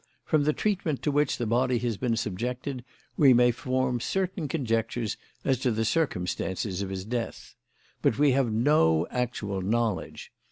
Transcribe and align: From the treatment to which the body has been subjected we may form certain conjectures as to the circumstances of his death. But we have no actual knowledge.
From 0.25 0.45
the 0.45 0.51
treatment 0.53 1.03
to 1.03 1.11
which 1.11 1.37
the 1.37 1.45
body 1.45 1.77
has 1.77 1.95
been 1.95 2.15
subjected 2.17 2.83
we 3.17 3.35
may 3.35 3.51
form 3.51 3.99
certain 3.99 4.47
conjectures 4.47 5.15
as 5.45 5.59
to 5.59 5.69
the 5.69 5.85
circumstances 5.85 6.81
of 6.81 6.89
his 6.89 7.05
death. 7.05 7.53
But 8.01 8.17
we 8.17 8.31
have 8.31 8.51
no 8.51 9.05
actual 9.11 9.61
knowledge. 9.61 10.31